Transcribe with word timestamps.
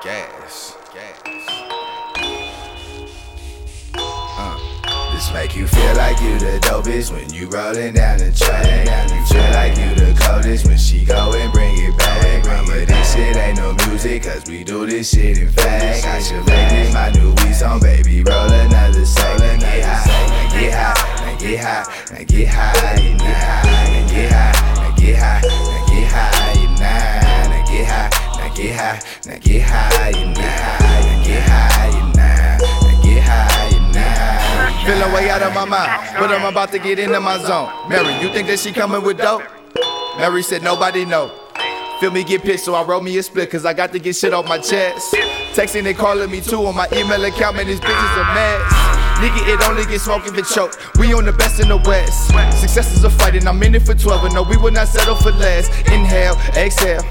Gas. 0.00 0.76
Gas. 0.94 1.18
Uh. 3.94 5.12
This 5.12 5.32
make 5.32 5.56
you 5.56 5.66
feel 5.66 5.96
like 5.96 6.20
you 6.20 6.38
the 6.38 6.60
dopest 6.62 7.10
when 7.10 7.28
you 7.34 7.48
rolling 7.48 7.94
down 7.94 8.18
the 8.18 8.30
track. 8.30 8.86
You 9.10 9.26
feel 9.26 9.50
like 9.50 9.76
you 9.76 9.92
the 9.96 10.16
coldest 10.22 10.66
when 10.66 10.78
she 10.78 11.04
go 11.04 11.32
and 11.34 11.52
bring 11.52 11.74
it 11.78 11.98
back. 11.98 12.44
Remember 12.44 12.84
this 12.84 13.12
shit 13.12 13.36
ain't 13.36 13.58
no 13.58 13.74
music, 13.88 14.22
cause 14.22 14.48
we 14.48 14.62
do 14.62 14.86
this 14.86 15.10
shit 15.10 15.38
in 15.38 15.48
fact. 15.48 16.06
I 16.06 16.20
should 16.20 16.46
make 16.46 16.70
this 16.70 16.94
my 16.94 17.10
new 17.10 17.30
weed 17.30 17.54
song, 17.54 17.80
high, 29.38 29.48
get 29.50 29.62
high, 29.62 30.10
now, 30.34 31.24
get 31.24 31.42
high, 31.48 32.12
now, 32.14 33.02
get 33.02 33.22
high, 33.22 33.92
now. 33.92 34.86
Feeling 34.86 35.12
way 35.12 35.30
out 35.30 35.42
of 35.42 35.54
my 35.54 35.64
mind, 35.64 36.16
but 36.18 36.30
I'm 36.30 36.44
about 36.44 36.72
to 36.72 36.78
get 36.78 36.98
into 36.98 37.20
my 37.20 37.38
zone. 37.38 37.70
Mary, 37.88 38.14
you 38.20 38.32
think 38.32 38.48
that 38.48 38.58
she 38.58 38.72
coming 38.72 39.02
with 39.02 39.18
dope? 39.18 39.42
Mary 40.18 40.42
said 40.42 40.62
nobody 40.62 41.04
know. 41.04 41.30
Feel 42.00 42.10
me 42.10 42.22
get 42.22 42.42
pissed, 42.42 42.64
so 42.64 42.74
I 42.74 42.82
wrote 42.84 43.02
me 43.02 43.16
a 43.18 43.22
split, 43.22 43.50
cause 43.50 43.64
I 43.64 43.72
got 43.72 43.92
to 43.92 43.98
get 43.98 44.14
shit 44.14 44.32
off 44.32 44.46
my 44.46 44.58
chest. 44.58 45.14
Texting 45.54 45.86
and 45.86 45.96
calling 45.96 46.30
me 46.30 46.40
too 46.40 46.64
on 46.66 46.76
my 46.76 46.86
email 46.92 47.24
account, 47.24 47.56
man, 47.56 47.66
this 47.66 47.80
bitch 47.80 48.12
is 48.12 48.16
a 48.18 48.24
mess. 48.34 48.97
Nigga, 49.18 49.48
it 49.52 49.60
only 49.68 49.84
gets 49.84 50.06
get 50.06 50.24
if 50.26 50.36
for 50.36 50.42
choke. 50.42 50.78
We 50.96 51.12
on 51.12 51.24
the 51.24 51.32
best 51.32 51.58
in 51.58 51.68
the 51.68 51.76
West. 51.76 52.30
Success 52.60 52.96
is 52.96 53.02
a 53.02 53.10
fight, 53.10 53.34
and 53.34 53.48
I'm 53.48 53.60
in 53.64 53.74
it 53.74 53.82
for 53.82 53.94
12. 53.94 54.22
But 54.22 54.32
no, 54.32 54.42
we 54.42 54.56
will 54.56 54.70
not 54.70 54.86
settle 54.86 55.16
for 55.16 55.32
less. 55.32 55.68
Inhale, 55.90 56.36
exhale. 56.54 57.02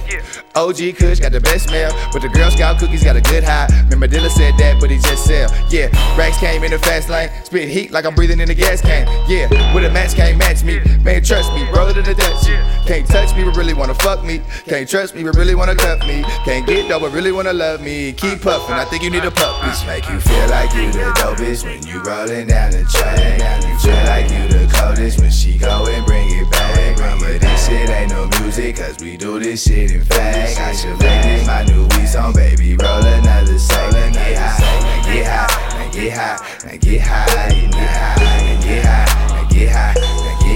OG 0.55 0.97
Kush 0.97 1.19
got 1.19 1.31
the 1.31 1.41
best 1.41 1.67
smell, 1.67 1.91
but 2.11 2.21
the 2.21 2.29
Girl 2.29 2.49
Scout 2.49 2.79
cookies 2.79 3.03
got 3.03 3.15
a 3.15 3.21
good 3.21 3.43
high. 3.43 3.67
Remember 3.83 4.07
Dilla 4.07 4.29
said 4.29 4.57
that, 4.57 4.79
but 4.79 4.89
he 4.89 4.97
just 4.97 5.25
sell. 5.25 5.51
Yeah, 5.69 5.87
Rax 6.17 6.39
came 6.39 6.63
in 6.63 6.71
the 6.71 6.79
fast 6.79 7.09
lane, 7.09 7.29
spit 7.43 7.69
heat 7.69 7.91
like 7.91 8.05
I'm 8.05 8.15
breathing 8.15 8.39
in 8.39 8.49
a 8.49 8.55
gas 8.55 8.81
can. 8.81 9.05
Yeah, 9.29 9.51
with 9.75 9.85
a 9.85 9.91
match 9.91 10.15
can't 10.15 10.37
match 10.37 10.63
me. 10.63 10.79
Man, 11.03 11.23
trust 11.23 11.53
me, 11.53 11.69
roll 11.71 11.87
it 11.89 11.97
in 11.97 12.05
the 12.05 12.15
Dutch. 12.15 12.47
Can't 12.87 13.05
touch 13.05 13.35
me, 13.35 13.43
but 13.43 13.55
really 13.55 13.73
wanna 13.73 13.93
fuck 13.95 14.23
me. 14.23 14.41
Can't 14.65 14.89
trust 14.89 15.13
me, 15.13 15.23
but 15.23 15.35
really 15.35 15.53
wanna 15.53 15.75
cuff 15.75 15.99
me. 16.07 16.23
Can't 16.45 16.65
get 16.65 16.87
dope, 16.87 17.01
but 17.01 17.11
really 17.11 17.31
wanna 17.31 17.53
love 17.53 17.81
me. 17.81 18.13
Keep 18.13 18.41
puffing, 18.41 18.75
I 18.75 18.85
think 18.85 19.03
you 19.03 19.11
need 19.11 19.25
a 19.25 19.31
pup. 19.31 19.61
Make 19.85 20.09
you 20.09 20.19
feel 20.19 20.36
like 20.67 20.75
you 20.75 20.91
the 20.91 21.11
dopest 21.19 21.63
when 21.63 21.85
you 21.85 22.01
rollin' 22.01 22.47
down 22.47 22.71
the 22.71 22.83
track. 22.83 23.63
You 23.63 23.77
feel 23.79 24.03
like 24.05 24.29
you 24.31 24.47
the 24.47 24.71
coldest 24.73 25.19
when 25.19 25.31
she 25.31 25.57
go 25.57 25.85
and 25.87 26.05
bring 26.05 26.27
it 26.29 26.49
back. 26.51 26.97
But 27.19 27.41
this 27.41 27.67
shit 27.67 27.89
ain't 27.89 28.11
no 28.11 28.27
music, 28.39 28.77
cause 28.77 28.97
we 28.99 29.17
do 29.17 29.39
this 29.39 29.63
shit 29.63 29.91
in 29.91 30.03
fact. 30.03 30.59
I 30.59 30.73
should 30.73 30.99
make 30.99 31.23
this 31.23 31.47
my 31.47 31.63
new 31.63 31.83
weed 31.83 32.07
song, 32.07 32.33
baby. 32.33 32.75
Roll 32.75 33.05
another 33.05 33.53
and 33.53 34.13
get 34.13 34.37
high, 34.37 35.03
get 35.03 35.25
high, 35.25 35.89
get 35.91 36.11
high, 36.11 36.77
get 36.77 37.01
high, 37.01 37.49
get 37.49 37.81
high, 37.81 38.27
get 38.61 38.83
high, 38.83 39.47
get 39.49 39.71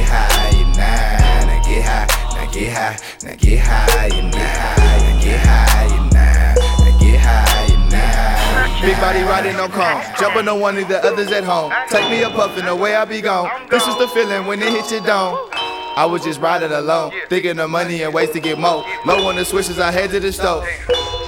high, 0.07 0.41
now, 0.65 1.61
get 1.63 1.83
high, 1.85 2.11
get 2.51 2.73
high, 2.73 3.35
get 3.37 3.59
high, 3.59 4.07
now, 4.07 5.21
get 5.21 5.39
high, 5.45 5.70
Big 8.81 8.97
body 8.97 9.21
riding 9.21 9.55
on 9.57 9.69
cone, 9.69 10.01
jumping 10.19 10.47
on 10.47 10.59
one 10.59 10.75
of 10.75 10.87
the 10.87 10.97
others 11.05 11.31
at 11.31 11.43
home. 11.43 11.71
Take 11.89 12.09
me 12.09 12.23
a 12.23 12.29
puff 12.29 12.57
and 12.57 12.67
away 12.67 12.95
I 12.95 13.05
be 13.05 13.21
gone. 13.21 13.47
This 13.69 13.85
is 13.85 13.95
the 13.99 14.07
feeling 14.07 14.47
when 14.47 14.59
it 14.59 14.73
hits 14.73 14.91
your 14.91 15.01
dome. 15.01 15.37
I 15.53 16.07
was 16.09 16.23
just 16.23 16.41
riding 16.41 16.71
alone, 16.71 17.11
thinking 17.29 17.59
of 17.59 17.69
money 17.69 18.01
and 18.01 18.11
ways 18.11 18.31
to 18.31 18.39
get 18.39 18.57
more. 18.57 18.83
Low 19.05 19.27
on 19.27 19.35
the 19.35 19.45
switches, 19.45 19.77
I 19.77 19.91
head 19.91 20.09
to 20.11 20.19
the 20.19 20.31
stove. 20.31 20.65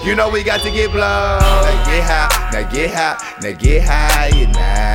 You 0.03 0.15
know 0.15 0.29
we 0.31 0.43
got 0.43 0.61
to 0.61 0.71
get 0.71 0.91
blown. 0.91 1.01
Now 1.01 1.85
get 1.85 2.03
high, 2.03 2.49
now 2.51 2.71
get 2.71 2.89
high, 2.91 3.39
now 3.41 3.51
get 3.51 3.83
high, 3.83 4.51
now. 4.51 4.92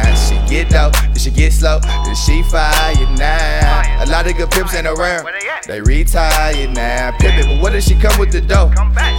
She 1.28 1.34
get 1.34 1.52
slow, 1.52 1.78
then 1.80 2.14
she 2.14 2.42
fire 2.44 2.94
now. 3.16 4.02
A 4.02 4.06
lot 4.06 4.26
of 4.28 4.36
good 4.36 4.50
pimps 4.50 4.74
ain't 4.74 4.86
around, 4.86 5.28
they 5.66 5.80
retired 5.80 6.70
now. 6.74 7.12
Pimpin', 7.12 7.46
but 7.46 7.62
what 7.62 7.74
if 7.74 7.84
she 7.84 7.94
come 7.94 8.18
with 8.18 8.32
the 8.32 8.40
dough? 8.40 8.70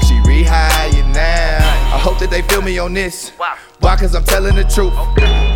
She 0.08 0.16
rehired 0.26 1.14
now. 1.14 1.60
I 1.94 2.00
hope 2.02 2.20
that 2.20 2.30
they 2.30 2.42
feel 2.44 2.62
me 2.62 2.80
on 2.80 2.94
this. 2.94 3.32
Why? 3.80 3.96
Cause 3.96 4.16
I'm 4.16 4.24
telling 4.24 4.56
the 4.56 4.64
truth. 4.64 4.94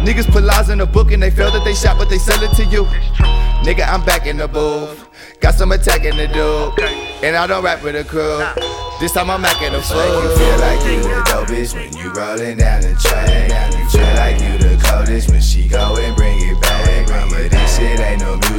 Niggas 0.03 0.31
put 0.31 0.43
lies 0.43 0.69
in 0.69 0.79
the 0.79 0.85
book 0.85 1.11
and 1.11 1.21
they 1.21 1.31
feel 1.31 1.51
that 1.51 1.63
they 1.63 1.73
shot, 1.73 1.97
but 1.97 2.09
they 2.09 2.17
sell 2.17 2.41
it 2.43 2.53
to 2.55 2.65
you. 2.65 2.83
Nigga, 3.63 3.87
I'm 3.87 4.03
back 4.03 4.27
in 4.27 4.37
the 4.37 4.47
booth. 4.47 5.07
Got 5.39 5.55
some 5.55 5.71
attacking 5.71 6.15
to 6.15 6.27
do. 6.27 6.71
And 7.23 7.35
I 7.35 7.47
don't 7.47 7.63
rap 7.63 7.83
with 7.83 7.95
a 7.95 8.03
crew. 8.03 8.43
This 8.99 9.11
time 9.11 9.29
I'm 9.29 9.41
macking 9.43 9.71
the 9.71 9.79
Make 9.79 10.23
you 10.23 10.37
feel 10.37 10.59
like 10.59 10.79
you 10.85 11.01
the 11.01 11.23
dopest 11.27 11.73
when 11.73 11.93
you 11.97 12.11
rollin' 12.13 12.57
down 12.57 12.81
the 12.81 12.95
track. 12.95 13.73
You 13.73 13.89
feel 13.89 14.15
like 14.15 14.39
you 14.39 14.57
the 14.57 14.81
coldest 14.83 15.29
when 15.29 15.41
she 15.41 15.67
go 15.67 15.92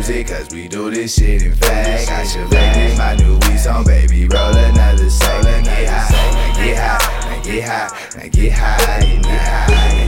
music, 0.09 0.27
cause 0.27 0.49
we 0.53 0.69
do 0.69 0.91
this 0.91 1.15
shit 1.15 1.43
in 1.43 1.55
fact. 1.55 2.11
I 2.11 2.25
should 2.25 2.51
make 2.51 2.75
this 2.75 2.99
my 2.99 3.15
new 3.17 3.35
weed 3.35 3.59
song, 3.59 3.85
baby. 3.85 4.27
Roll 4.29 4.55
another 4.55 5.09
soul 5.09 5.47
and 5.47 5.65
get 5.65 5.89
high, 5.89 6.55
get 6.57 6.77
high, 6.77 7.43
get 7.43 7.63
high, 7.63 8.29
get 8.29 8.53
high, 8.53 9.23
now, 9.23 9.39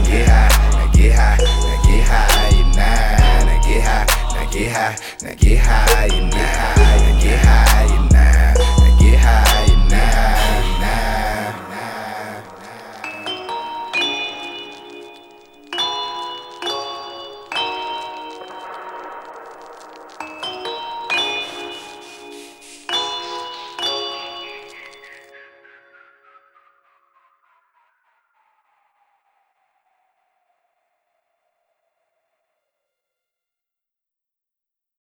get 0.05 0.29
high, 0.29 0.91
get 0.93 1.15
high, 1.15 1.39
get 1.85 2.05
high, 2.06 2.61
now, 2.77 3.62
get 3.62 3.83
high, 3.83 4.49
get 4.51 4.73
high, 4.73 4.97
get 5.31 5.59
high, 5.59 6.09
now, 6.09 6.17
get 6.29 6.49
high, 6.49 6.86